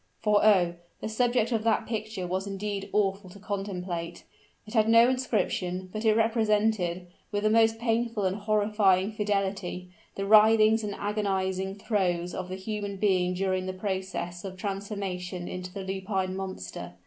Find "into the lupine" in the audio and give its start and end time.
15.47-16.35